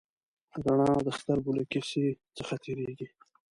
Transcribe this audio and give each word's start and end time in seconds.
رڼا 0.63 0.91
د 1.05 1.09
سترګو 1.19 1.51
له 1.57 1.63
کسي 1.73 2.05
څخه 2.37 2.53
تېرېږي. 2.63 3.07